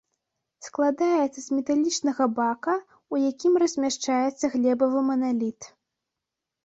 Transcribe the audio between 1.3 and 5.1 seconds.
з металічнага бака, у якім размяшчаецца глебавы